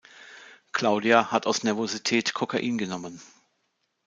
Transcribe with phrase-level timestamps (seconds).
[0.71, 3.21] Claudia hat aus Nervosität Kokain genommen.